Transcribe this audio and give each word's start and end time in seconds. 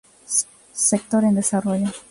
Sector 0.73 1.25
en 1.25 1.35
desarrollo. 1.35 1.89